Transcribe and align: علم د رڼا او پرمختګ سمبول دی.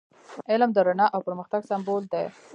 علم 0.51 0.69
د 0.73 0.77
رڼا 0.87 1.07
او 1.15 1.19
پرمختګ 1.27 1.61
سمبول 1.71 2.03
دی. 2.13 2.25